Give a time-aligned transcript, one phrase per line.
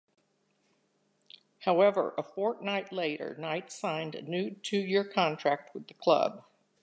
[1.59, 6.43] However, a fortnight later, Knight signed a new two-year contract with the club.